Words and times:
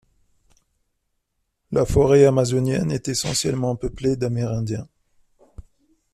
La 1.71 1.85
forêt 1.85 2.25
amazonienne 2.25 2.89
est 2.91 3.07
essentiellement 3.07 3.75
peuplée 3.75 4.15
d'Amérindiens. 4.15 4.87